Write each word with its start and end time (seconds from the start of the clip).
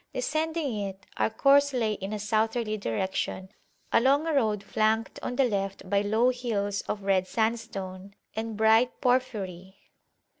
Descending 0.15 0.79
it 0.87 1.05
our 1.17 1.29
course 1.29 1.73
lay 1.73 1.93
in 1.93 2.11
a 2.11 2.17
southerly 2.17 2.75
direction 2.75 3.49
along 3.91 4.25
a 4.25 4.33
road 4.33 4.63
flanked 4.63 5.19
on 5.21 5.35
the 5.35 5.43
left 5.43 5.87
by 5.87 6.01
low 6.01 6.29
hills 6.31 6.81
of 6.89 7.03
red 7.03 7.27
sandstone 7.27 8.15
and 8.35 8.57
bright 8.57 8.99
porphyry. 8.99 9.75